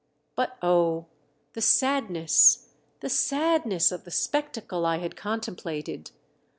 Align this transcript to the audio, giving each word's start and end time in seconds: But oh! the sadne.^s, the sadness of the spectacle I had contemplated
But 0.35 0.57
oh! 0.63 1.09
the 1.53 1.61
sadne.^s, 1.61 2.69
the 3.01 3.07
sadness 3.07 3.91
of 3.91 4.03
the 4.03 4.09
spectacle 4.09 4.83
I 4.83 4.97
had 4.97 5.15
contemplated 5.15 6.09